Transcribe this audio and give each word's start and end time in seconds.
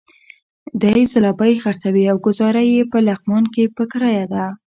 دی 0.81 0.99
ځلوبۍ 1.11 1.53
خرڅوي 1.63 2.03
او 2.11 2.17
ګوزاره 2.25 2.63
یې 2.73 2.81
په 2.91 2.97
لغمان 3.07 3.43
کې 3.53 3.63
په 3.75 3.83
کرايه 3.91 4.25
ده. 4.33 4.45